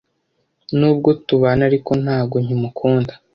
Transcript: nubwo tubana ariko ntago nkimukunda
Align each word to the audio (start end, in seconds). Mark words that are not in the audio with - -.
nubwo 0.77 1.09
tubana 1.27 1.61
ariko 1.69 1.91
ntago 2.03 2.35
nkimukunda 2.43 3.13